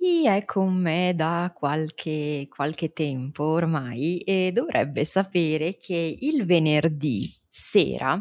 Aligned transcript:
Chi 0.00 0.26
è 0.26 0.46
con 0.46 0.80
me 0.80 1.12
da 1.14 1.52
qualche, 1.54 2.46
qualche 2.48 2.94
tempo 2.94 3.44
ormai 3.44 4.20
e 4.20 4.50
dovrebbe 4.50 5.04
sapere 5.04 5.76
che 5.76 6.16
il 6.20 6.46
venerdì 6.46 7.30
sera 7.46 8.18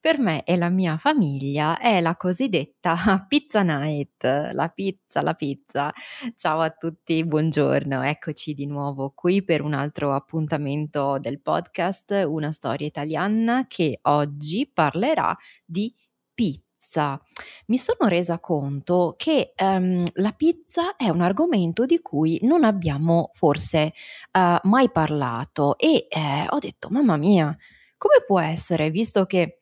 per 0.00 0.18
me 0.18 0.42
e 0.42 0.56
la 0.56 0.70
mia 0.70 0.96
famiglia 0.98 1.78
è 1.78 2.00
la 2.00 2.16
cosiddetta 2.16 2.96
pizza 3.28 3.62
night, 3.62 4.24
la 4.24 4.68
pizza, 4.70 5.22
la 5.22 5.34
pizza. 5.34 5.92
Ciao 6.34 6.58
a 6.58 6.70
tutti, 6.70 7.24
buongiorno, 7.24 8.02
eccoci 8.02 8.52
di 8.52 8.66
nuovo 8.66 9.12
qui 9.14 9.44
per 9.44 9.62
un 9.62 9.74
altro 9.74 10.12
appuntamento 10.12 11.20
del 11.20 11.40
podcast 11.40 12.24
Una 12.26 12.50
storia 12.50 12.88
italiana 12.88 13.66
che 13.68 14.00
oggi 14.02 14.68
parlerà 14.68 15.36
di 15.64 15.94
pizza 16.34 16.69
pizza, 16.90 17.20
mi 17.66 17.78
sono 17.78 18.08
resa 18.08 18.40
conto 18.40 19.14
che 19.16 19.54
um, 19.58 20.04
la 20.14 20.32
pizza 20.32 20.96
è 20.96 21.08
un 21.08 21.20
argomento 21.20 21.86
di 21.86 22.00
cui 22.00 22.40
non 22.42 22.64
abbiamo 22.64 23.30
forse 23.34 23.92
uh, 24.32 24.68
mai 24.68 24.90
parlato 24.90 25.78
e 25.78 26.08
eh, 26.08 26.46
ho 26.48 26.58
detto, 26.58 26.88
mamma 26.90 27.16
mia, 27.16 27.56
come 27.96 28.24
può 28.26 28.40
essere, 28.40 28.90
visto 28.90 29.24
che 29.24 29.60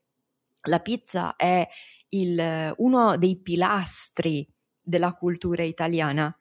la 0.62 0.80
pizza 0.80 1.36
è 1.36 1.66
il, 2.10 2.74
uno 2.78 3.18
dei 3.18 3.36
pilastri 3.36 4.48
della 4.80 5.12
cultura 5.12 5.62
italiana? 5.62 6.34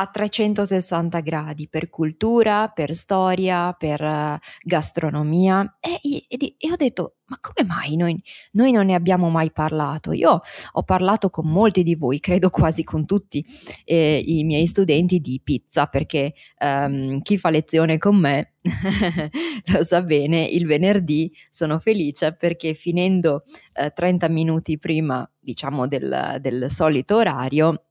A 0.00 0.06
360 0.06 1.20
gradi 1.20 1.68
per 1.68 1.90
cultura, 1.90 2.68
per 2.68 2.94
storia, 2.94 3.72
per 3.72 4.00
uh, 4.00 4.38
gastronomia 4.62 5.76
e, 5.78 6.00
e, 6.26 6.54
e, 6.56 6.72
ho 6.72 6.76
detto 6.76 7.16
ma 7.26 7.38
come 7.40 7.68
mai 7.68 7.96
noi, 7.96 8.20
noi, 8.52 8.72
non 8.72 8.86
ne 8.86 8.94
abbiamo 8.94 9.28
mai 9.28 9.52
parlato? 9.52 10.12
Io 10.12 10.40
ho 10.72 10.82
parlato 10.82 11.28
con 11.30 11.46
molti 11.46 11.82
di 11.82 11.94
voi, 11.94 12.18
credo 12.20 12.48
quasi 12.48 12.82
con 12.82 13.04
tutti 13.04 13.44
eh, 13.84 14.22
i 14.24 14.42
miei 14.42 14.66
studenti 14.66 15.20
di 15.20 15.40
pizza 15.44 15.86
perché 15.86 16.32
um, 16.58 17.20
chi 17.20 17.36
fa 17.36 17.50
lezione 17.50 17.98
con 17.98 18.16
me 18.16 18.54
lo 19.72 19.84
sa 19.84 20.00
bene, 20.02 20.44
il 20.44 20.66
venerdì 20.66 21.30
sono 21.50 21.78
felice 21.78 22.34
perché 22.34 22.72
finendo 22.72 23.44
eh, 23.74 23.92
30 23.94 24.28
minuti 24.28 24.78
prima 24.78 25.30
diciamo 25.38 25.86
del, 25.86 26.38
del 26.40 26.70
solito 26.70 27.16
orario 27.16 27.84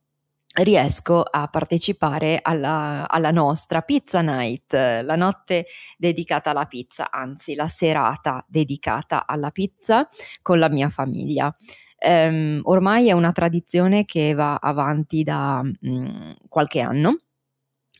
riesco 0.53 1.21
a 1.21 1.47
partecipare 1.47 2.39
alla, 2.41 3.07
alla, 3.07 3.31
nostra 3.31 3.81
pizza 3.81 4.21
night, 4.21 4.73
la 4.73 5.15
notte 5.15 5.67
dedicata 5.97 6.49
alla 6.49 6.65
pizza, 6.65 7.11
anzi 7.11 7.55
la 7.55 7.67
serata 7.67 8.43
dedicata 8.47 9.25
alla 9.25 9.51
pizza 9.51 10.07
con 10.41 10.59
la 10.59 10.69
mia 10.69 10.89
famiglia. 10.89 11.53
Um, 12.01 12.61
ormai 12.63 13.09
è 13.09 13.11
una 13.11 13.33
tradizione 13.33 14.05
che 14.05 14.33
va 14.33 14.55
avanti 14.55 15.23
da 15.23 15.61
um, 15.81 16.35
qualche 16.47 16.79
anno 16.79 17.17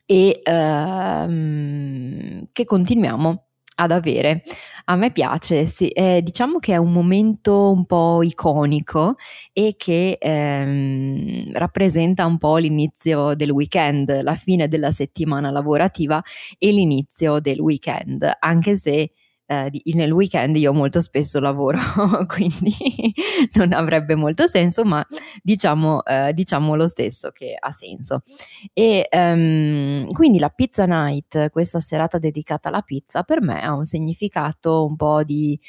e 0.06 0.42
uh, 0.42 2.48
che 2.54 2.66
continuiamo 2.66 3.49
ad 3.80 3.92
avere. 3.92 4.44
A 4.86 4.96
me 4.96 5.12
piace, 5.12 5.66
sì, 5.68 5.88
eh, 5.90 6.22
diciamo 6.24 6.58
che 6.60 6.74
è 6.74 6.78
un 6.78 6.92
momento 6.92 7.72
un 7.72 7.86
po' 7.86 8.24
iconico 8.24 9.16
e 9.54 9.76
che 9.78 10.18
ehm, 10.20 11.52
rappresenta 11.54 12.26
un 12.26 12.38
po' 12.40 12.58
l'inizio 12.58 13.36
del 13.36 13.52
weekend, 13.52 14.22
la 14.22 14.36
fine 14.36 14.68
della 14.68 14.90
settimana 14.92 15.52
lavorativa 15.52 16.22
e 16.58 16.72
l'inizio 16.72 17.40
del 17.40 17.60
weekend, 17.60 18.30
anche 18.40 18.76
se 18.78 19.12
eh, 19.50 19.82
nel 19.96 20.12
weekend 20.12 20.56
io 20.58 20.74
molto 20.74 21.02
spesso 21.02 21.40
lavoro, 21.40 21.80
quindi 22.28 22.76
non 23.56 23.74
avrebbe 23.74 24.14
molto 24.14 24.46
senso, 24.48 24.84
ma 24.86 25.06
diciamo, 25.42 26.04
eh, 26.06 26.34
diciamo 26.34 26.76
lo 26.76 26.86
stesso 26.88 27.32
che 27.32 27.56
ha 27.60 27.72
senso. 27.72 28.22
E 28.74 29.08
um, 29.12 30.08
quindi 30.10 30.38
la 30.38 30.50
pizza 30.50 30.86
night, 30.86 31.50
questa 31.50 31.80
serata 31.80 32.20
dedicata 32.20 32.70
alla 32.70 32.84
pizza, 32.84 33.24
per 33.24 33.42
me 33.42 33.62
ha 33.64 33.74
un 33.74 33.86
significato 33.86 34.86
un 34.86 34.96
po' 34.96 35.24
di 35.24 35.60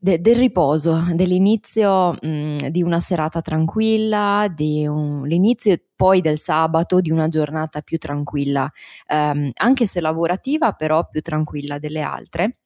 de, 0.00 0.20
del 0.20 0.36
riposo, 0.36 1.06
dell'inizio 1.14 2.12
mh, 2.20 2.68
di 2.68 2.82
una 2.82 3.00
serata 3.00 3.40
tranquilla, 3.40 4.52
di 4.54 4.86
un, 4.86 5.26
l'inizio 5.26 5.80
poi 5.96 6.20
del 6.20 6.36
sabato 6.38 7.00
di 7.00 7.10
una 7.10 7.28
giornata 7.28 7.80
più 7.80 7.96
tranquilla, 7.96 8.70
ehm, 9.06 9.50
anche 9.54 9.86
se 9.86 10.00
lavorativa, 10.02 10.72
però 10.72 11.08
più 11.08 11.22
tranquilla 11.22 11.78
delle 11.78 12.02
altre 12.02 12.58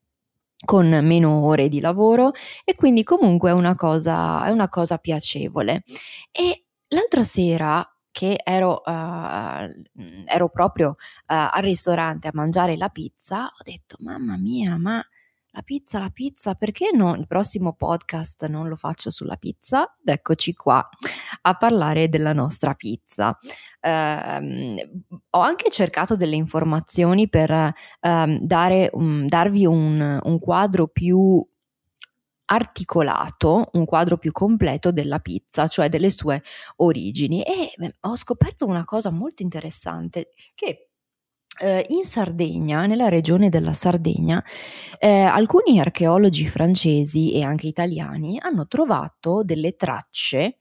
con 0.65 0.89
meno 1.03 1.45
ore 1.45 1.69
di 1.69 1.81
lavoro 1.81 2.33
e 2.65 2.75
quindi 2.75 3.03
comunque 3.03 3.51
è 3.51 3.53
una 3.53 3.75
cosa, 3.75 4.45
è 4.45 4.51
una 4.51 4.69
cosa 4.69 4.99
piacevole. 4.99 5.83
E 6.31 6.65
l'altra 6.89 7.25
sera 7.25 7.87
che 8.11 8.41
ero, 8.45 8.83
uh, 8.85 9.69
ero 10.27 10.49
proprio 10.51 10.91
uh, 10.91 10.95
al 11.27 11.63
ristorante 11.63 12.29
a 12.29 12.33
mangiare 12.35 12.77
la 12.77 12.89
pizza, 12.91 13.47
ho 13.47 13.63
detto 13.65 13.97
mamma 14.01 14.37
mia, 14.37 14.77
ma 14.77 15.03
la 15.53 15.63
pizza, 15.63 15.99
la 15.99 16.11
pizza, 16.11 16.55
perché 16.55 16.91
no, 16.95 17.15
il 17.15 17.27
prossimo 17.27 17.75
podcast 17.75 18.47
non 18.47 18.69
lo 18.69 18.77
faccio 18.77 19.11
sulla 19.11 19.37
pizza? 19.37 19.93
Ed 20.01 20.09
eccoci 20.09 20.55
qua 20.55 20.87
a 21.43 21.55
parlare 21.57 22.09
della 22.09 22.33
nostra 22.33 22.75
pizza. 22.75 23.39
Eh, 23.81 24.91
ho 25.31 25.41
anche 25.41 25.71
cercato 25.71 26.17
delle 26.17 26.37
informazioni 26.37 27.29
per 27.29 27.51
eh, 27.51 28.39
dare, 28.41 28.91
um, 28.93 29.27
darvi 29.27 29.67
un, 29.67 30.21
un 30.23 30.39
quadro 30.39 30.87
più 30.87 31.47
articolato, 32.47 33.69
un 33.73 33.85
quadro 33.85 34.19
più 34.19 34.33
completo 34.33 34.91
della 34.91 35.19
pizza, 35.21 35.69
cioè 35.69 35.89
delle 35.89 36.11
sue 36.11 36.43
origini 36.77 37.43
e 37.43 37.73
ho 38.01 38.17
scoperto 38.17 38.67
una 38.67 38.85
cosa 38.85 39.11
molto 39.11 39.43
interessante 39.43 40.31
che 40.55 40.92
eh, 41.61 41.85
in 41.89 42.05
Sardegna, 42.05 42.87
nella 42.87 43.09
regione 43.09 43.49
della 43.49 43.73
Sardegna, 43.73 44.43
eh, 44.99 45.09
alcuni 45.09 45.81
archeologi 45.81 46.49
francesi 46.49 47.33
e 47.33 47.43
anche 47.43 47.67
italiani 47.67 48.39
hanno 48.41 48.67
trovato 48.67 49.43
delle 49.45 49.77
tracce, 49.77 50.59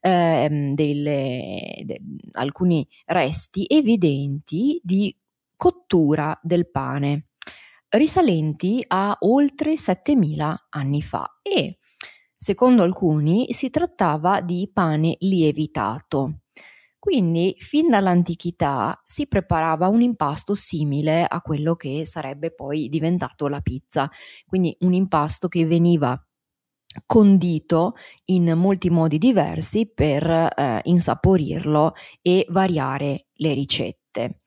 eh, 0.00 0.72
delle, 0.72 1.82
de, 1.84 2.00
alcuni 2.32 2.86
resti 3.06 3.66
evidenti 3.68 4.80
di 4.82 5.14
cottura 5.56 6.38
del 6.42 6.70
pane, 6.70 7.26
risalenti 7.90 8.82
a 8.86 9.16
oltre 9.20 9.76
7000 9.76 10.68
anni 10.70 11.02
fa 11.02 11.38
e, 11.42 11.78
secondo 12.34 12.82
alcuni, 12.82 13.52
si 13.52 13.68
trattava 13.68 14.40
di 14.40 14.70
pane 14.72 15.16
lievitato. 15.20 16.40
Quindi 17.00 17.56
fin 17.58 17.88
dall'antichità 17.88 19.02
si 19.06 19.26
preparava 19.26 19.88
un 19.88 20.02
impasto 20.02 20.54
simile 20.54 21.24
a 21.26 21.40
quello 21.40 21.74
che 21.74 22.04
sarebbe 22.04 22.52
poi 22.52 22.90
diventato 22.90 23.48
la 23.48 23.62
pizza, 23.62 24.08
quindi 24.46 24.76
un 24.80 24.92
impasto 24.92 25.48
che 25.48 25.64
veniva 25.64 26.22
condito 27.06 27.94
in 28.26 28.52
molti 28.54 28.90
modi 28.90 29.16
diversi 29.16 29.90
per 29.90 30.24
eh, 30.28 30.80
insaporirlo 30.84 31.94
e 32.20 32.44
variare 32.50 33.28
le 33.34 33.54
ricette. 33.54 34.40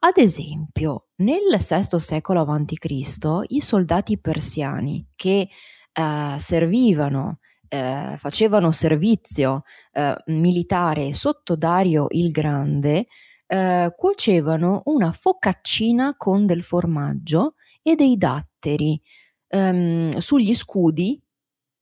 Ad 0.00 0.16
esempio, 0.16 1.10
nel 1.16 1.56
VI 1.56 2.00
secolo 2.00 2.40
a.C. 2.40 3.44
i 3.48 3.60
soldati 3.60 4.18
persiani 4.18 5.06
che 5.14 5.48
eh, 5.92 6.34
servivano 6.38 7.38
eh, 7.74 8.16
facevano 8.18 8.70
servizio 8.70 9.64
eh, 9.92 10.14
militare 10.26 11.12
sotto 11.12 11.56
Dario 11.56 12.06
il 12.10 12.30
Grande, 12.30 13.06
eh, 13.46 13.92
cuocevano 13.96 14.82
una 14.84 15.10
focaccina 15.10 16.14
con 16.16 16.46
del 16.46 16.62
formaggio 16.62 17.54
e 17.82 17.96
dei 17.96 18.16
datteri 18.16 19.00
ehm, 19.48 20.18
sugli 20.18 20.54
scudi 20.54 21.20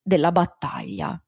della 0.02 0.32
battaglia. 0.32 1.22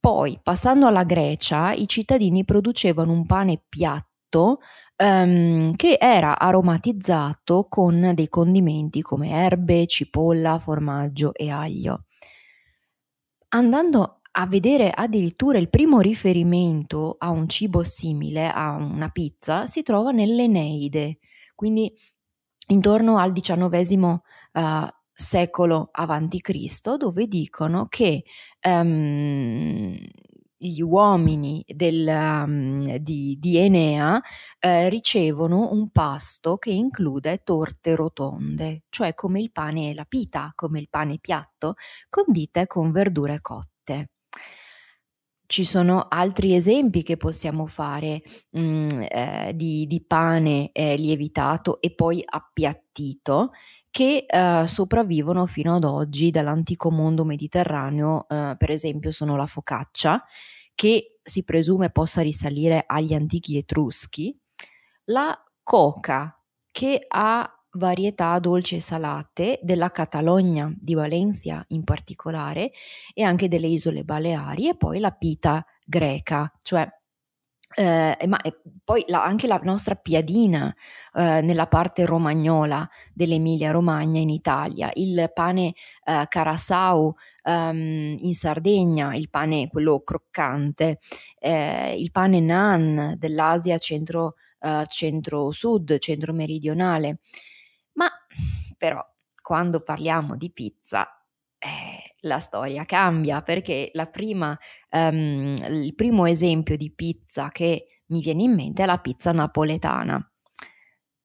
Poi, 0.00 0.40
passando 0.42 0.86
alla 0.88 1.04
Grecia, 1.04 1.72
i 1.72 1.86
cittadini 1.86 2.44
producevano 2.44 3.12
un 3.12 3.24
pane 3.24 3.62
piatto 3.68 4.58
ehm, 4.96 5.74
che 5.76 5.96
era 6.00 6.36
aromatizzato 6.38 7.66
con 7.70 8.10
dei 8.12 8.28
condimenti 8.28 9.02
come 9.02 9.30
erbe, 9.30 9.86
cipolla, 9.86 10.58
formaggio 10.58 11.32
e 11.32 11.48
aglio. 11.48 12.06
Andando 13.54 14.20
a 14.32 14.46
vedere 14.48 14.90
addirittura 14.90 15.58
il 15.58 15.70
primo 15.70 16.00
riferimento 16.00 17.14
a 17.16 17.30
un 17.30 17.48
cibo 17.48 17.84
simile, 17.84 18.48
a 18.48 18.72
una 18.72 19.10
pizza, 19.10 19.66
si 19.66 19.84
trova 19.84 20.10
nell'Eneide, 20.10 21.18
quindi 21.54 21.92
intorno 22.68 23.16
al 23.16 23.32
XIX 23.32 24.02
uh, 24.02 24.20
secolo 25.12 25.88
avanti 25.92 26.40
Cristo, 26.40 26.96
dove 26.96 27.28
dicono 27.28 27.86
che 27.86 28.24
um, 28.66 29.96
gli 30.66 30.80
uomini 30.80 31.62
del, 31.66 32.06
um, 32.06 32.96
di, 32.96 33.36
di, 33.38 33.58
Enea 33.58 34.20
eh, 34.58 34.88
ricevono 34.88 35.70
un 35.72 35.90
pasto 35.90 36.56
che 36.56 36.70
include 36.70 37.42
torte 37.44 37.94
rotonde, 37.94 38.84
cioè 38.88 39.12
come 39.12 39.40
il 39.40 39.52
pane 39.52 39.90
e 39.90 39.94
la 39.94 40.06
pita, 40.06 40.52
come 40.54 40.80
il 40.80 40.88
pane 40.88 41.18
piatto, 41.20 41.74
condite 42.08 42.66
con 42.66 42.92
verdure 42.92 43.40
cotte. 43.42 44.08
Ci 45.46 45.64
sono 45.64 46.06
altri 46.08 46.54
esempi 46.54 47.02
che 47.02 47.18
possiamo 47.18 47.66
fare 47.66 48.22
mm, 48.56 48.88
eh, 49.02 49.52
di, 49.54 49.86
di, 49.86 50.02
pane 50.02 50.70
eh, 50.72 50.96
lievitato 50.96 51.80
e 51.82 51.94
poi 51.94 52.22
appiattito 52.24 53.50
che 53.90 54.24
eh, 54.26 54.64
sopravvivono 54.66 55.46
fino 55.46 55.76
ad 55.76 55.84
oggi 55.84 56.30
dall'antico 56.30 56.90
mondo 56.90 57.24
mediterraneo, 57.24 58.26
eh, 58.28 58.56
per 58.58 58.70
esempio 58.70 59.12
sono 59.12 59.36
la 59.36 59.46
focaccia, 59.46 60.24
che 60.74 61.18
si 61.22 61.44
presume 61.44 61.90
possa 61.90 62.20
risalire 62.20 62.84
agli 62.86 63.14
antichi 63.14 63.56
etruschi, 63.56 64.38
la 65.06 65.36
coca, 65.62 66.38
che 66.70 67.04
ha 67.06 67.48
varietà 67.76 68.38
dolci 68.38 68.76
e 68.76 68.80
salate 68.80 69.58
della 69.62 69.90
Catalogna, 69.90 70.72
di 70.76 70.94
Valencia 70.94 71.64
in 71.68 71.84
particolare, 71.84 72.72
e 73.12 73.22
anche 73.22 73.48
delle 73.48 73.66
isole 73.66 74.04
Baleari, 74.04 74.68
e 74.68 74.76
poi 74.76 75.00
la 75.00 75.10
pita 75.12 75.64
greca, 75.84 76.52
cioè 76.62 76.88
eh, 77.76 78.16
ma 78.28 78.38
poi 78.84 79.04
la, 79.08 79.24
anche 79.24 79.46
la 79.46 79.58
nostra 79.62 79.96
piadina 79.96 80.72
eh, 81.12 81.40
nella 81.42 81.66
parte 81.66 82.06
romagnola 82.06 82.88
dell'Emilia 83.12 83.72
Romagna 83.72 84.20
in 84.20 84.30
Italia, 84.30 84.90
il 84.94 85.30
pane 85.34 85.74
eh, 86.04 86.26
carasau 86.28 87.14
um, 87.44 88.16
in 88.18 88.34
Sardegna, 88.34 89.14
il 89.14 89.30
pane 89.30 89.68
quello 89.68 90.02
croccante, 90.02 90.98
eh, 91.38 91.96
il 91.96 92.10
pane 92.10 92.40
nan 92.40 93.14
dell'Asia 93.16 93.78
centro, 93.78 94.34
uh, 94.60 94.84
centro-sud, 94.86 95.98
centro-meridionale. 95.98 97.18
Ma 97.92 98.10
però 98.76 99.04
quando 99.40 99.80
parliamo 99.80 100.36
di 100.36 100.50
pizza 100.50 101.06
eh, 101.58 102.16
la 102.20 102.38
storia 102.38 102.84
cambia 102.84 103.42
perché 103.42 103.90
prima, 104.10 104.58
um, 104.90 105.56
il 105.82 105.94
primo 105.94 106.26
esempio 106.26 106.76
di 106.76 106.92
pizza 106.92 107.50
che 107.50 108.00
mi 108.06 108.20
viene 108.20 108.42
in 108.42 108.54
mente 108.54 108.82
è 108.82 108.86
la 108.86 108.98
pizza 108.98 109.32
napoletana. 109.32 110.28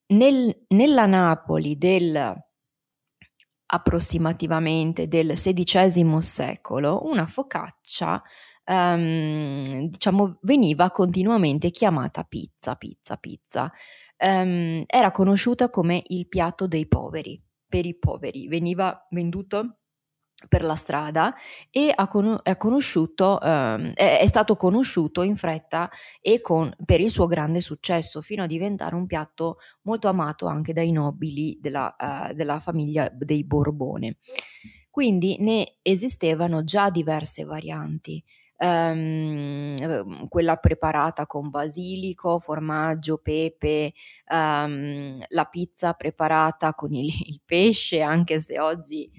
Nel, 0.08 0.64
nella 0.68 1.06
Napoli 1.06 1.78
del 1.78 2.49
approssimativamente 3.72 5.06
del 5.08 5.32
XVI 5.34 6.20
secolo, 6.20 7.04
una 7.04 7.26
focaccia 7.26 8.22
um, 8.70 9.88
diciamo 9.88 10.38
veniva 10.42 10.90
continuamente 10.90 11.70
chiamata 11.70 12.24
pizza, 12.24 12.76
pizza, 12.76 13.16
pizza. 13.16 13.72
Um, 14.18 14.84
era 14.86 15.10
conosciuta 15.10 15.70
come 15.70 16.02
il 16.08 16.28
piatto 16.28 16.66
dei 16.66 16.86
poveri, 16.86 17.42
per 17.66 17.86
i 17.86 17.96
poveri, 17.96 18.48
veniva 18.48 19.06
venduto 19.10 19.79
per 20.48 20.62
la 20.64 20.74
strada 20.74 21.34
e 21.70 21.92
ha, 21.94 22.08
con- 22.08 22.40
è, 22.42 22.56
ehm, 22.56 23.92
è, 23.94 24.18
è, 24.20 24.26
stato 24.26 24.56
conosciuto 24.56 25.22
in 25.22 25.36
fretta 25.36 25.90
e 26.20 26.40
con, 26.40 26.74
per 26.84 27.00
il 27.00 27.10
suo 27.10 27.26
grande 27.26 27.60
successo, 27.60 28.20
fino 28.20 28.42
a 28.42 28.46
diventare 28.46 28.94
un 28.94 29.06
piatto 29.06 29.58
molto 29.82 30.08
amato 30.08 30.46
anche 30.46 30.72
dai 30.72 30.92
nobili 30.92 31.58
della, 31.60 31.94
uh, 31.98 32.32
della 32.32 32.60
famiglia 32.60 33.10
dei 33.12 33.44
Borbone. 33.44 34.16
Quindi 34.90 35.36
ne 35.40 35.76
esistevano 35.82 36.64
già 36.64 36.90
diverse 36.90 37.44
varianti. 37.44 38.22
Um, 38.62 40.28
quella 40.28 40.56
preparata 40.56 41.26
con 41.26 41.48
basilico, 41.48 42.38
formaggio, 42.40 43.16
pepe, 43.16 43.94
um, 44.30 45.14
la 45.28 45.44
pizza 45.46 45.94
preparata 45.94 46.74
con 46.74 46.92
il, 46.92 47.06
il 47.06 47.40
pesce, 47.42 48.02
anche 48.02 48.38
se 48.38 48.60
oggi 48.60 49.10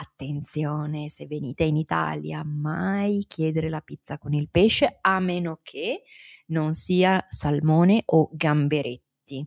Attenzione, 0.00 1.08
se 1.08 1.26
venite 1.26 1.64
in 1.64 1.76
Italia, 1.76 2.44
mai 2.44 3.24
chiedere 3.26 3.68
la 3.68 3.80
pizza 3.80 4.16
con 4.16 4.32
il 4.32 4.48
pesce 4.48 4.98
a 5.00 5.18
meno 5.18 5.58
che 5.62 6.02
non 6.46 6.74
sia 6.74 7.24
salmone 7.28 8.02
o 8.06 8.28
gamberetti. 8.32 9.44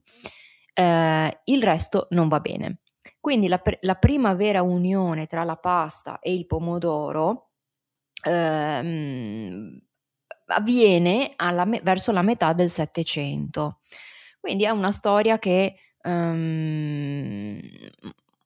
Eh, 0.73 1.39
il 1.45 1.63
resto 1.63 2.07
non 2.09 2.27
va 2.27 2.41
bene. 2.41 2.79
Quindi 3.21 3.47
la, 3.47 3.61
la, 3.81 3.95
prima 3.95 4.33
vera 4.33 4.61
unione 4.61 5.25
tra 5.25 5.45
la 5.45 5.55
pasta 5.55 6.19
e 6.19 6.33
il 6.33 6.45
pomodoro 6.47 7.51
ehm, 8.27 9.79
avviene 10.47 11.33
alla, 11.37 11.65
verso 11.81 12.11
la 12.11 12.23
metà 12.23 12.51
del 12.51 12.69
Settecento. 12.69 13.79
Quindi 14.39 14.65
è 14.65 14.69
una 14.69 14.91
storia 14.91 15.39
che 15.39 15.75
um, 16.03 17.59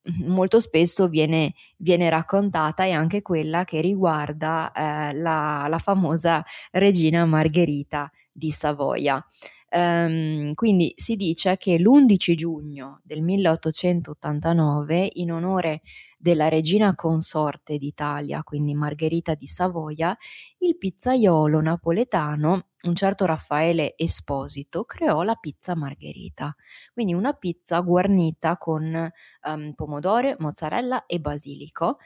molto 0.25 0.59
spesso 0.59 1.07
viene, 1.07 1.53
viene, 1.77 2.09
raccontata 2.09 2.83
è 2.83 2.91
anche 2.91 3.21
quella 3.21 3.63
che 3.63 3.81
riguarda 3.81 4.71
eh, 4.71 5.13
la, 5.13 5.65
la, 5.67 5.77
famosa 5.77 6.43
regina 6.71 7.25
Margherita 7.25 8.11
di 8.31 8.51
Savoia. 8.51 9.25
Um, 9.67 10.53
quindi 10.53 10.93
si 10.95 11.15
dice 11.15 11.57
che 11.57 11.77
l'11 11.77 12.35
giugno 12.35 13.01
del 13.03 13.21
1889, 13.21 15.09
in 15.15 15.31
onore 15.33 15.81
della 16.25 16.49
regina 16.49 16.95
consorte 16.95 17.77
d'Italia, 17.77 18.41
quindi 18.41 18.73
Margherita 18.73 19.35
di 19.35 19.45
Savoia, 19.45 20.17
il 20.57 20.75
pizzaiolo 20.75 21.61
napoletano, 21.61 22.69
un 22.81 22.95
certo 22.95 23.25
Raffaele 23.25 23.93
Esposito, 23.95 24.85
creò 24.85 25.21
la 25.21 25.35
pizza 25.35 25.75
Margherita, 25.75 26.55
quindi 26.93 27.13
una 27.13 27.33
pizza 27.33 27.79
guarnita 27.81 28.57
con 28.57 29.07
um, 29.43 29.73
pomodoro, 29.75 30.35
mozzarella 30.39 31.05
e 31.05 31.19
basilico 31.19 31.99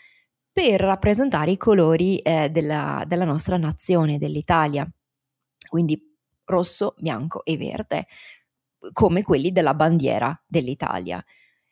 per 0.52 0.82
rappresentare 0.82 1.52
i 1.52 1.58
colori 1.58 2.18
eh, 2.20 2.50
della, 2.50 3.06
della 3.08 3.24
nostra 3.24 3.56
nazione, 3.56 4.18
dell'Italia, 4.18 4.86
quindi 5.70 5.98
rosso, 6.44 6.94
bianco 6.98 7.46
e 7.46 7.56
verde, 7.56 8.08
come 8.92 9.24
quelli 9.24 9.54
della 9.54 9.74
bandiera 9.74 10.38
dell'Italia. 10.46 11.24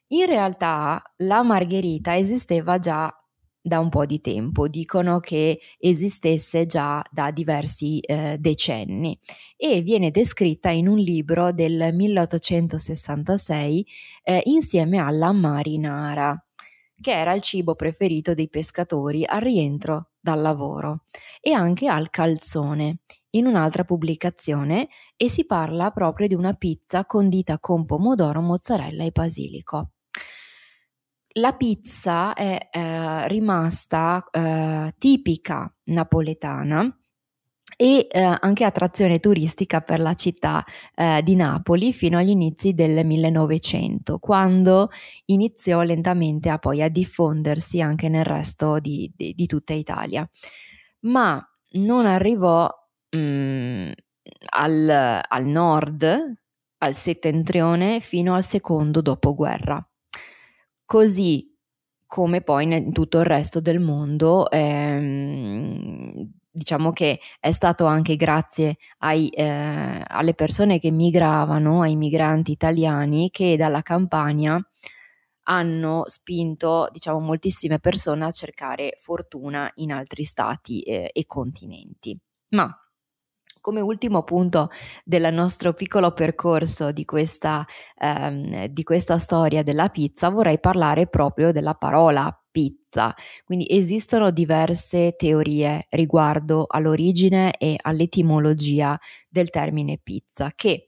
In 0.10 0.26
realtà 0.26 1.02
la 1.18 1.44
margherita 1.44 2.16
esisteva 2.16 2.80
già 2.80 3.14
da 3.62 3.80
un 3.80 3.90
po' 3.90 4.06
di 4.06 4.22
tempo, 4.22 4.70
dicono 4.70 5.20
che 5.20 5.60
esistesse 5.78 6.66
già 6.66 7.04
da 7.12 7.32
diversi 7.32 8.00
eh, 8.00 8.38
decenni 8.40 9.20
e 9.58 9.82
viene 9.82 10.10
descritta 10.10 10.70
in 10.70 10.88
un 10.88 10.98
libro 10.98 11.52
del 11.52 11.90
1866 11.94 13.86
eh, 14.24 14.42
insieme 14.46 15.00
alla 15.00 15.34
marinara, 15.34 16.42
che 17.02 17.12
era 17.12 17.34
il 17.34 17.42
cibo 17.42 17.76
preferito 17.76 18.34
dei 18.34 18.48
pescatori 18.48 19.26
al 19.26 19.42
rientro 19.42 20.12
dal 20.22 20.40
lavoro, 20.40 21.04
e 21.42 21.52
anche 21.52 21.90
al 21.90 22.10
calzone, 22.10 23.00
in 23.32 23.46
un'altra 23.46 23.84
pubblicazione, 23.84 24.88
e 25.18 25.28
si 25.30 25.46
parla 25.46 25.92
proprio 25.92 26.28
di 26.28 26.34
una 26.34 26.54
pizza 26.54 27.06
condita 27.06 27.60
con 27.60 27.86
pomodoro, 27.86 28.40
mozzarella 28.40 29.04
e 29.04 29.12
basilico 29.12 29.92
la 31.38 31.54
pizza 31.54 32.34
è 32.34 32.70
eh, 32.72 33.28
rimasta 33.28 34.28
eh, 34.32 34.94
tipica 34.98 35.72
napoletana 35.86 36.98
e 37.80 38.08
eh, 38.10 38.38
anche 38.40 38.64
attrazione 38.64 39.20
turistica 39.20 39.82
per 39.82 40.00
la 40.00 40.16
città 40.16 40.66
eh, 40.96 41.22
di 41.24 41.36
Napoli 41.36 41.94
fino 41.94 42.18
agli 42.18 42.30
inizi 42.30 42.74
del 42.74 43.06
1900, 43.06 44.18
quando 44.18 44.90
iniziò 45.26 45.84
lentamente 45.84 46.50
a 46.50 46.58
poi 46.58 46.82
a 46.82 46.90
diffondersi 46.90 47.80
anche 47.80 48.10
nel 48.10 48.26
resto 48.26 48.80
di, 48.80 49.12
di, 49.16 49.34
di 49.36 49.46
tutta 49.46 49.74
Italia. 49.74 50.28
Ma 51.02 51.40
non 51.74 52.08
arrivò 52.08 52.68
mh, 53.12 53.18
mm, 53.20 53.92
al, 54.50 55.22
al 55.28 55.46
nord, 55.46 56.34
al 56.80 56.94
settentrione, 56.96 58.00
fino 58.00 58.34
al 58.34 58.44
secondo 58.44 59.02
dopoguerra. 59.02 59.87
Così 60.90 61.54
come 62.06 62.42
poi 62.42 62.64
in 62.64 62.94
tutto 62.94 63.20
il 63.20 63.26
resto 63.26 63.60
del 63.60 63.80
mondo. 63.82 64.50
Ehm, 64.50 66.32
diciamo 66.50 66.94
che 66.94 67.20
è 67.42 67.52
stato 67.52 67.86
anche 67.86 68.16
grazie 68.16 68.78
ai, 69.00 69.28
eh, 69.30 70.02
alle 70.08 70.34
persone 70.34 70.80
che 70.80 70.90
migravano, 70.92 71.82
ai 71.82 71.98
migranti 71.98 72.52
italiani, 72.52 73.30
che 73.32 73.58
dalla 73.58 73.82
Campania 73.82 74.58
hanno 75.50 76.04
spinto 76.08 76.88
diciamo, 76.92 77.20
moltissime 77.20 77.80
persone 77.80 78.24
a 78.26 78.32
cercare 78.32 78.96
fortuna 78.98 79.70
in 79.76 79.92
altri 79.92 80.24
stati 80.24 80.82
eh, 80.84 81.10
e 81.14 81.26
continenti. 81.26 82.18
Ma 82.52 82.74
come 83.68 83.82
ultimo 83.82 84.24
punto 84.24 84.70
del 85.04 85.28
nostro 85.34 85.74
piccolo 85.74 86.14
percorso 86.14 86.94
di 86.94 87.04
questa, 87.04 87.66
ehm, 88.00 88.68
di 88.68 88.84
questa 88.84 89.18
storia 89.18 89.62
della 89.62 89.90
pizza 89.90 90.30
vorrei 90.30 90.58
parlare 90.58 91.08
proprio 91.08 91.52
della 91.52 91.74
parola 91.74 92.32
pizza. 92.50 93.14
Quindi 93.44 93.68
esistono 93.70 94.32
diverse 94.32 95.16
teorie 95.18 95.88
riguardo 95.90 96.64
all'origine 96.66 97.58
e 97.58 97.76
all'etimologia 97.82 98.98
del 99.28 99.50
termine 99.50 100.00
pizza 100.02 100.54
che 100.56 100.88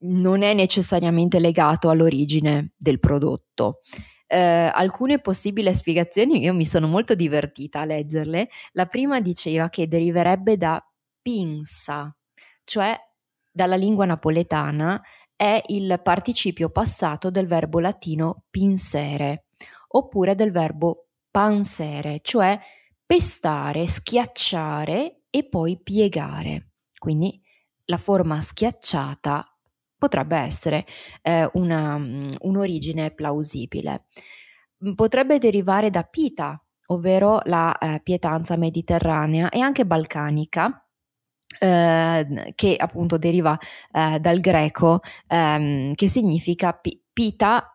non 0.00 0.42
è 0.42 0.52
necessariamente 0.52 1.38
legato 1.38 1.88
all'origine 1.88 2.72
del 2.76 3.00
prodotto. 3.00 3.80
Eh, 4.26 4.38
alcune 4.38 5.18
possibili 5.18 5.72
spiegazioni, 5.74 6.40
io 6.42 6.52
mi 6.52 6.66
sono 6.66 6.86
molto 6.86 7.14
divertita 7.14 7.80
a 7.80 7.84
leggerle. 7.86 8.50
La 8.72 8.84
prima 8.84 9.20
diceva 9.20 9.70
che 9.70 9.88
deriverebbe 9.88 10.58
da 10.58 10.80
pinsa, 11.20 12.14
cioè 12.64 12.98
dalla 13.50 13.76
lingua 13.76 14.04
napoletana 14.04 15.00
è 15.34 15.62
il 15.68 16.00
participio 16.02 16.70
passato 16.70 17.30
del 17.30 17.46
verbo 17.46 17.80
latino 17.80 18.44
pinsere, 18.50 19.46
oppure 19.88 20.34
del 20.34 20.52
verbo 20.52 21.06
pansere, 21.30 22.20
cioè 22.22 22.58
pestare, 23.06 23.86
schiacciare 23.86 25.22
e 25.30 25.48
poi 25.48 25.80
piegare. 25.82 26.72
Quindi 26.98 27.40
la 27.86 27.96
forma 27.96 28.40
schiacciata 28.40 29.44
potrebbe 29.96 30.36
essere 30.36 30.86
eh, 31.22 31.48
una, 31.54 31.98
mm, 31.98 32.30
un'origine 32.40 33.10
plausibile. 33.12 34.06
Mm, 34.84 34.92
potrebbe 34.92 35.38
derivare 35.38 35.90
da 35.90 36.02
pita, 36.02 36.62
ovvero 36.86 37.40
la 37.44 37.76
eh, 37.78 38.00
pietanza 38.02 38.56
mediterranea 38.56 39.48
e 39.50 39.60
anche 39.60 39.86
balcanica, 39.86 40.86
eh, 41.58 42.52
che 42.54 42.76
appunto 42.78 43.18
deriva 43.18 43.58
eh, 43.92 44.18
dal 44.20 44.40
greco, 44.40 45.00
ehm, 45.26 45.94
che 45.94 46.08
significa 46.08 46.72
pi- 46.72 47.00
pita 47.12 47.74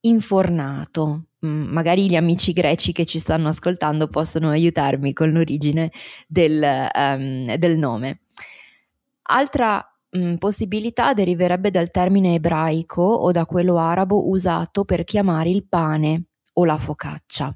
infornato. 0.00 1.24
Mm, 1.44 1.72
magari 1.72 2.08
gli 2.08 2.16
amici 2.16 2.52
greci 2.52 2.92
che 2.92 3.04
ci 3.04 3.18
stanno 3.18 3.48
ascoltando 3.48 4.08
possono 4.08 4.50
aiutarmi 4.50 5.12
con 5.12 5.30
l'origine 5.30 5.90
del, 6.26 6.88
um, 6.94 7.54
del 7.56 7.76
nome. 7.78 8.20
Altra 9.28 9.84
mh, 10.10 10.36
possibilità 10.36 11.12
deriverebbe 11.12 11.70
dal 11.70 11.90
termine 11.90 12.34
ebraico 12.34 13.02
o 13.02 13.32
da 13.32 13.44
quello 13.44 13.78
arabo 13.78 14.28
usato 14.28 14.84
per 14.84 15.04
chiamare 15.04 15.50
il 15.50 15.66
pane 15.66 16.24
o 16.54 16.64
la 16.64 16.78
focaccia. 16.78 17.54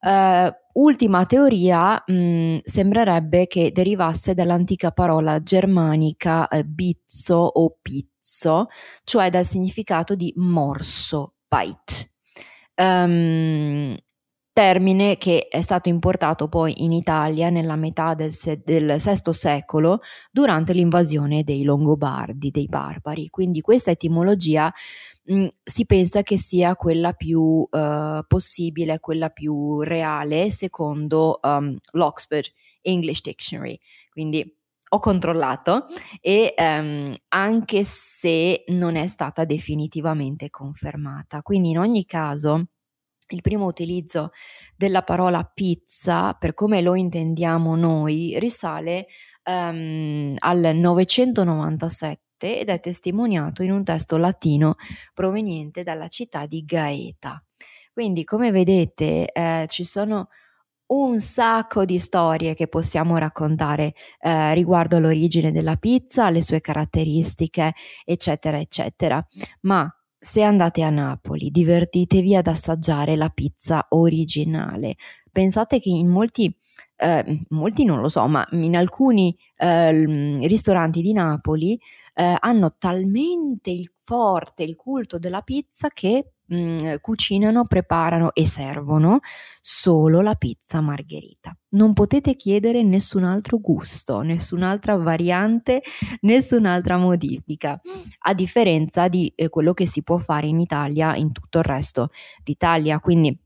Uh, 0.00 0.50
ultima 0.74 1.24
teoria 1.26 2.02
mh, 2.06 2.58
sembrerebbe 2.62 3.46
che 3.46 3.72
derivasse 3.72 4.34
dall'antica 4.34 4.90
parola 4.90 5.42
germanica 5.42 6.48
eh, 6.48 6.64
bizzo 6.64 7.36
o 7.36 7.76
pizzo, 7.80 8.68
cioè 9.04 9.30
dal 9.30 9.44
significato 9.44 10.14
di 10.14 10.32
morso, 10.36 11.34
bite. 11.48 12.10
Um, 12.76 13.96
termine 14.52 15.16
che 15.16 15.48
è 15.48 15.60
stato 15.60 15.88
importato 15.88 16.48
poi 16.48 16.84
in 16.84 16.92
Italia 16.92 17.48
nella 17.48 17.76
metà 17.76 18.14
del, 18.14 18.32
se- 18.32 18.62
del 18.64 18.96
VI 18.98 19.32
secolo 19.32 20.00
durante 20.30 20.72
l'invasione 20.74 21.42
dei 21.42 21.64
Longobardi, 21.64 22.50
dei 22.50 22.66
barbari. 22.66 23.28
Quindi 23.28 23.60
questa 23.60 23.90
etimologia 23.90 24.72
mh, 25.24 25.46
si 25.62 25.86
pensa 25.86 26.22
che 26.22 26.36
sia 26.36 26.76
quella 26.76 27.12
più 27.12 27.40
uh, 27.40 28.24
possibile, 28.26 29.00
quella 29.00 29.30
più 29.30 29.80
reale 29.80 30.50
secondo 30.50 31.40
um, 31.42 31.76
l'Oxford 31.92 32.46
English 32.82 33.22
Dictionary. 33.22 33.78
Quindi 34.10 34.56
ho 34.94 34.98
controllato 34.98 35.86
e 36.20 36.54
um, 36.58 37.16
anche 37.28 37.82
se 37.84 38.64
non 38.66 38.96
è 38.96 39.06
stata 39.06 39.46
definitivamente 39.46 40.50
confermata. 40.50 41.40
Quindi 41.40 41.70
in 41.70 41.78
ogni 41.78 42.04
caso 42.04 42.66
il 43.34 43.40
primo 43.40 43.66
utilizzo 43.66 44.30
della 44.76 45.02
parola 45.02 45.44
pizza, 45.44 46.34
per 46.34 46.54
come 46.54 46.80
lo 46.80 46.94
intendiamo 46.94 47.76
noi, 47.76 48.38
risale 48.38 49.06
um, 49.44 50.34
al 50.38 50.70
997 50.74 52.60
ed 52.60 52.68
è 52.68 52.80
testimoniato 52.80 53.62
in 53.62 53.72
un 53.72 53.84
testo 53.84 54.16
latino 54.16 54.76
proveniente 55.14 55.82
dalla 55.82 56.08
città 56.08 56.46
di 56.46 56.64
Gaeta. 56.64 57.42
Quindi, 57.92 58.24
come 58.24 58.50
vedete, 58.50 59.30
eh, 59.30 59.66
ci 59.68 59.84
sono 59.84 60.28
un 60.86 61.20
sacco 61.20 61.84
di 61.84 61.98
storie 61.98 62.54
che 62.54 62.68
possiamo 62.68 63.16
raccontare 63.16 63.94
eh, 64.20 64.52
riguardo 64.54 64.96
all'origine 64.96 65.50
della 65.50 65.76
pizza, 65.76 66.30
le 66.30 66.42
sue 66.42 66.60
caratteristiche, 66.60 67.74
eccetera, 68.04 68.58
eccetera. 68.58 69.24
Ma 69.62 69.90
se 70.24 70.42
andate 70.42 70.82
a 70.82 70.90
Napoli, 70.90 71.50
divertitevi 71.50 72.36
ad 72.36 72.46
assaggiare 72.46 73.16
la 73.16 73.28
pizza 73.28 73.86
originale. 73.88 74.94
Pensate 75.32 75.80
che 75.80 75.88
in 75.88 76.06
molti, 76.06 76.56
eh, 76.94 77.40
molti 77.48 77.84
non 77.84 78.00
lo 78.00 78.08
so, 78.08 78.24
ma 78.28 78.46
in 78.52 78.76
alcuni 78.76 79.36
eh, 79.56 79.90
ristoranti 80.46 81.00
di 81.02 81.12
Napoli 81.12 81.76
eh, 82.14 82.36
hanno 82.38 82.76
talmente 82.78 83.70
il 83.72 83.90
forte 83.96 84.62
il 84.62 84.76
culto 84.76 85.18
della 85.18 85.40
pizza 85.40 85.88
che 85.88 86.34
mh, 86.52 86.56
mm, 86.56 86.94
cucinano, 87.00 87.66
preparano 87.66 88.32
e 88.34 88.46
servono 88.46 89.20
solo 89.60 90.20
la 90.20 90.34
pizza 90.34 90.80
margherita. 90.80 91.56
Non 91.70 91.92
potete 91.94 92.34
chiedere 92.34 92.82
nessun 92.82 93.24
altro 93.24 93.58
gusto, 93.58 94.20
nessun'altra 94.20 94.96
variante, 94.96 95.82
nessun'altra 96.20 96.96
modifica, 96.98 97.80
a 98.20 98.34
differenza 98.34 99.08
di 99.08 99.32
eh, 99.34 99.48
quello 99.48 99.72
che 99.72 99.86
si 99.86 100.02
può 100.02 100.18
fare 100.18 100.46
in 100.46 100.60
Italia 100.60 101.16
in 101.16 101.32
tutto 101.32 101.58
il 101.58 101.64
resto 101.64 102.10
d'Italia. 102.42 103.00
Quindi 103.00 103.36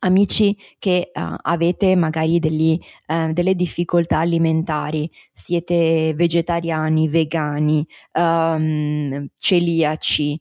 amici 0.00 0.56
che 0.78 1.10
uh, 1.14 1.20
avete 1.42 1.94
magari 1.94 2.38
degli, 2.38 2.78
uh, 3.08 3.32
delle 3.32 3.54
difficoltà 3.54 4.20
alimentari, 4.20 5.10
siete 5.32 6.14
vegetariani, 6.14 7.08
vegani, 7.08 7.86
um, 8.14 9.26
celiaci, 9.38 10.40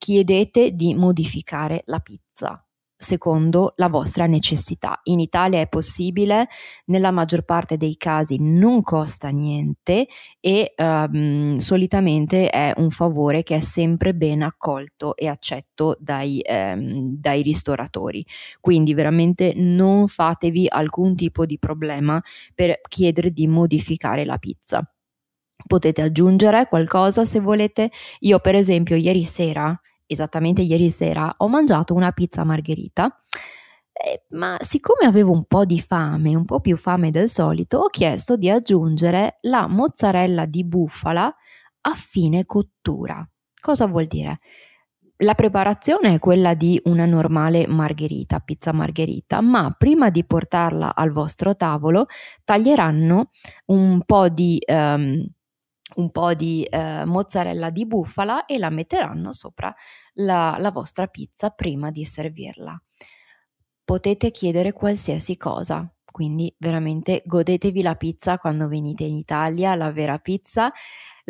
chiedete 0.00 0.72
di 0.72 0.94
modificare 0.94 1.82
la 1.84 2.00
pizza 2.00 2.64
secondo 3.00 3.72
la 3.76 3.88
vostra 3.88 4.26
necessità. 4.26 5.00
In 5.04 5.20
Italia 5.20 5.60
è 5.60 5.68
possibile, 5.68 6.48
nella 6.86 7.10
maggior 7.10 7.42
parte 7.44 7.78
dei 7.78 7.96
casi 7.96 8.36
non 8.38 8.82
costa 8.82 9.28
niente 9.28 10.06
e 10.38 10.74
um, 10.76 11.56
solitamente 11.56 12.50
è 12.50 12.74
un 12.76 12.90
favore 12.90 13.42
che 13.42 13.56
è 13.56 13.60
sempre 13.60 14.14
ben 14.14 14.42
accolto 14.42 15.16
e 15.16 15.28
accetto 15.28 15.96
dai, 15.98 16.42
um, 16.46 17.16
dai 17.18 17.40
ristoratori. 17.40 18.24
Quindi 18.60 18.92
veramente 18.92 19.54
non 19.56 20.06
fatevi 20.06 20.66
alcun 20.68 21.16
tipo 21.16 21.46
di 21.46 21.58
problema 21.58 22.22
per 22.54 22.80
chiedere 22.86 23.30
di 23.30 23.46
modificare 23.46 24.26
la 24.26 24.36
pizza. 24.36 24.82
Potete 25.66 26.02
aggiungere 26.02 26.68
qualcosa 26.68 27.24
se 27.24 27.40
volete. 27.40 27.90
Io 28.20 28.38
per 28.40 28.54
esempio 28.54 28.96
ieri 28.96 29.24
sera 29.24 29.78
esattamente 30.10 30.62
ieri 30.62 30.90
sera, 30.90 31.32
ho 31.38 31.48
mangiato 31.48 31.94
una 31.94 32.10
pizza 32.10 32.44
margherita. 32.44 33.24
Eh, 33.92 34.24
ma 34.30 34.56
siccome 34.60 35.06
avevo 35.06 35.32
un 35.32 35.44
po' 35.44 35.64
di 35.64 35.80
fame, 35.80 36.34
un 36.34 36.44
po' 36.44 36.60
più 36.60 36.76
fame 36.76 37.10
del 37.10 37.28
solito, 37.28 37.78
ho 37.78 37.88
chiesto 37.88 38.36
di 38.36 38.48
aggiungere 38.48 39.38
la 39.42 39.66
mozzarella 39.66 40.46
di 40.46 40.64
bufala 40.64 41.34
a 41.82 41.94
fine 41.94 42.44
cottura. 42.46 43.26
Cosa 43.60 43.86
vuol 43.86 44.06
dire? 44.06 44.40
La 45.22 45.34
preparazione 45.34 46.14
è 46.14 46.18
quella 46.18 46.54
di 46.54 46.80
una 46.84 47.04
normale 47.04 47.66
margherita, 47.66 48.38
pizza 48.40 48.72
margherita, 48.72 49.42
ma 49.42 49.70
prima 49.76 50.08
di 50.08 50.24
portarla 50.24 50.94
al 50.94 51.10
vostro 51.10 51.54
tavolo 51.56 52.06
taglieranno 52.42 53.30
un 53.66 54.00
po' 54.06 54.30
di 54.30 54.58
um, 54.66 55.22
un 55.96 56.10
po' 56.10 56.34
di 56.34 56.64
eh, 56.64 57.04
mozzarella 57.04 57.70
di 57.70 57.86
bufala 57.86 58.46
e 58.46 58.58
la 58.58 58.70
metteranno 58.70 59.32
sopra 59.32 59.74
la, 60.14 60.56
la 60.58 60.70
vostra 60.70 61.06
pizza 61.06 61.50
prima 61.50 61.90
di 61.90 62.04
servirla. 62.04 62.80
Potete 63.84 64.30
chiedere 64.30 64.72
qualsiasi 64.72 65.36
cosa, 65.36 65.92
quindi 66.04 66.54
veramente 66.58 67.22
godetevi 67.24 67.82
la 67.82 67.96
pizza 67.96 68.38
quando 68.38 68.68
venite 68.68 69.04
in 69.04 69.16
Italia, 69.16 69.74
la 69.74 69.90
vera 69.90 70.18
pizza. 70.18 70.72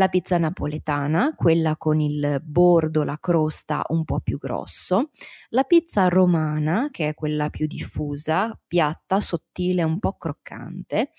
La 0.00 0.08
pizza 0.08 0.38
napoletana, 0.38 1.34
quella 1.36 1.76
con 1.76 2.00
il 2.00 2.40
bordo, 2.42 3.04
la 3.04 3.18
crosta 3.20 3.84
un 3.88 4.04
po' 4.04 4.20
più 4.20 4.38
grosso, 4.38 5.10
la 5.50 5.64
pizza 5.64 6.08
romana, 6.08 6.88
che 6.90 7.08
è 7.08 7.14
quella 7.14 7.50
più 7.50 7.66
diffusa, 7.66 8.58
piatta, 8.66 9.20
sottile, 9.20 9.82
un 9.82 9.98
po' 9.98 10.14
croccante, 10.14 11.10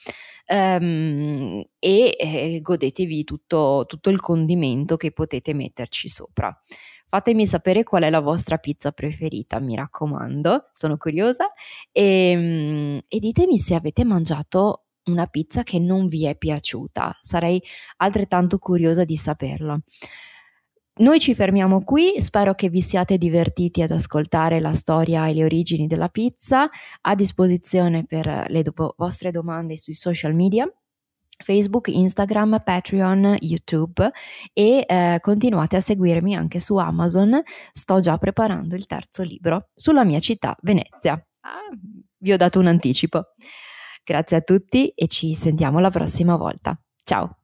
ehm, 0.47 1.63
e 1.77 2.15
eh, 2.19 2.59
godetevi 2.59 3.23
tutto, 3.23 3.85
tutto 3.87 4.09
il 4.09 4.19
condimento 4.19 4.97
che 4.97 5.11
potete 5.11 5.53
metterci 5.53 6.09
sopra. 6.09 6.51
Fatemi 7.05 7.45
sapere 7.45 7.83
qual 7.83 8.03
è 8.03 8.09
la 8.09 8.21
vostra 8.21 8.57
pizza 8.57 8.91
preferita, 8.91 9.59
mi 9.59 9.75
raccomando, 9.75 10.69
sono 10.71 10.97
curiosa. 10.97 11.51
E, 11.91 12.31
ehm, 12.31 13.01
e 13.07 13.19
ditemi 13.19 13.59
se 13.59 13.75
avete 13.75 14.03
mangiato 14.05 14.85
una 15.05 15.25
pizza 15.27 15.63
che 15.63 15.79
non 15.79 16.07
vi 16.07 16.25
è 16.25 16.35
piaciuta, 16.35 17.17
sarei 17.21 17.61
altrettanto 17.97 18.57
curiosa 18.59 19.03
di 19.03 19.17
saperlo. 19.17 19.81
Noi 20.93 21.19
ci 21.19 21.33
fermiamo 21.33 21.83
qui, 21.83 22.21
spero 22.21 22.53
che 22.53 22.69
vi 22.69 22.81
siate 22.81 23.17
divertiti 23.17 23.81
ad 23.81 23.91
ascoltare 23.91 24.59
la 24.59 24.73
storia 24.73 25.27
e 25.27 25.33
le 25.33 25.45
origini 25.45 25.87
della 25.87 26.09
pizza, 26.09 26.69
a 27.01 27.15
disposizione 27.15 28.05
per 28.05 28.45
le 28.49 28.61
do- 28.61 28.93
vostre 28.97 29.31
domande 29.31 29.77
sui 29.77 29.93
social 29.95 30.35
media. 30.35 30.71
Facebook, 31.41 31.87
Instagram, 31.87 32.61
Patreon, 32.63 33.37
YouTube 33.39 34.11
e 34.53 34.83
eh, 34.85 35.17
continuate 35.21 35.75
a 35.77 35.81
seguirmi 35.81 36.35
anche 36.35 36.59
su 36.59 36.75
Amazon. 36.75 37.41
Sto 37.71 37.99
già 37.99 38.17
preparando 38.17 38.75
il 38.75 38.85
terzo 38.85 39.23
libro 39.23 39.69
sulla 39.73 40.03
mia 40.03 40.19
città, 40.19 40.55
Venezia. 40.61 41.13
Ah, 41.39 41.75
vi 42.17 42.31
ho 42.31 42.37
dato 42.37 42.59
un 42.59 42.67
anticipo. 42.67 43.29
Grazie 44.11 44.35
a 44.35 44.41
tutti 44.41 44.89
e 44.89 45.07
ci 45.07 45.33
sentiamo 45.33 45.79
la 45.79 45.89
prossima 45.89 46.35
volta. 46.35 46.77
Ciao. 47.05 47.37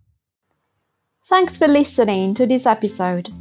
Thanks 1.25 1.55
for 1.55 1.69
listening 1.69 2.35
to 2.35 2.45
this 2.45 2.65
episode. 2.65 3.31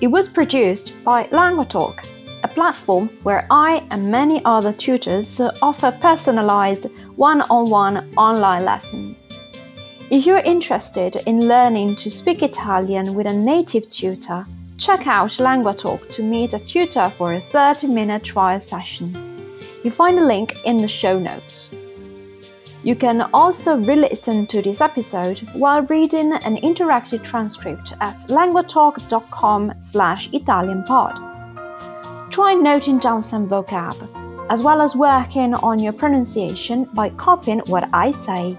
It 0.00 0.08
was 0.08 0.28
produced 0.28 0.96
by 1.04 1.28
LanguaTalk, 1.30 2.02
a 2.42 2.48
platform 2.48 3.08
where 3.22 3.46
I 3.50 3.84
and 3.90 4.10
many 4.10 4.40
other 4.44 4.72
tutors 4.72 5.40
offer 5.60 5.92
personalized 5.92 6.90
one-on-one 7.14 8.02
online 8.16 8.64
lessons. 8.64 9.26
If 10.10 10.26
you're 10.26 10.42
interested 10.44 11.22
in 11.26 11.46
learning 11.46 11.94
to 12.02 12.10
speak 12.10 12.42
Italian 12.42 13.14
with 13.14 13.28
a 13.28 13.36
native 13.36 13.88
tutor, 13.90 14.44
check 14.76 15.06
out 15.06 15.38
LanguaTalk 15.38 16.12
to 16.14 16.22
meet 16.24 16.52
a 16.52 16.58
tutor 16.58 17.08
for 17.10 17.34
a 17.34 17.40
30 17.40 17.86
minute 17.86 18.24
trial 18.24 18.58
session. 18.58 19.14
You 19.84 19.92
find 19.92 20.18
a 20.18 20.26
link 20.26 20.56
in 20.64 20.78
the 20.78 20.88
show 20.88 21.20
notes. 21.20 21.81
You 22.84 22.96
can 22.96 23.22
also 23.32 23.76
re 23.76 23.94
listen 23.94 24.46
to 24.48 24.60
this 24.60 24.80
episode 24.80 25.38
while 25.52 25.82
reading 25.82 26.32
an 26.32 26.56
interactive 26.56 27.22
transcript 27.22 27.92
at 28.00 28.16
languatalk.com 28.28 29.74
slash 29.78 30.28
ItalianPod. 30.30 32.30
Try 32.30 32.54
noting 32.54 32.98
down 32.98 33.22
some 33.22 33.48
vocab, 33.48 33.94
as 34.50 34.62
well 34.62 34.80
as 34.80 34.96
working 34.96 35.54
on 35.54 35.78
your 35.78 35.92
pronunciation 35.92 36.84
by 36.92 37.10
copying 37.10 37.60
what 37.66 37.88
I 37.92 38.10
say. 38.10 38.56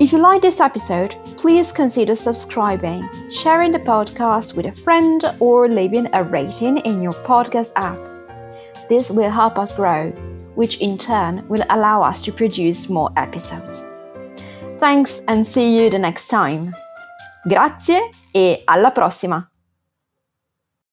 If 0.00 0.12
you 0.12 0.18
like 0.18 0.42
this 0.42 0.60
episode, 0.60 1.14
please 1.36 1.70
consider 1.70 2.16
subscribing, 2.16 3.08
sharing 3.30 3.70
the 3.70 3.78
podcast 3.78 4.56
with 4.56 4.66
a 4.66 4.72
friend, 4.72 5.22
or 5.38 5.68
leaving 5.68 6.08
a 6.12 6.24
rating 6.24 6.78
in 6.78 7.02
your 7.02 7.12
podcast 7.12 7.70
app. 7.76 7.98
This 8.88 9.10
will 9.10 9.30
help 9.30 9.58
us 9.58 9.76
grow, 9.76 10.12
which 10.60 10.76
in 10.82 10.98
turn 10.98 11.42
will 11.48 11.64
allow 11.70 12.02
us 12.02 12.22
to 12.22 12.30
produce 12.30 12.90
more 12.90 13.10
episodes. 13.16 13.86
Thanks 14.78 15.22
and 15.26 15.46
see 15.46 15.74
you 15.74 15.88
the 15.88 15.98
next 15.98 16.28
time. 16.28 16.70
Grazie 17.44 18.10
e 18.30 18.60
alla 18.66 18.90
prossima! 18.90 19.49